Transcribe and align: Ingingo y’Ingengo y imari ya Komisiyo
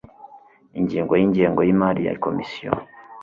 Ingingo 0.79 1.13
y’Ingengo 1.19 1.59
y 1.63 1.71
imari 1.73 2.01
ya 2.07 2.15
Komisiyo 2.23 2.71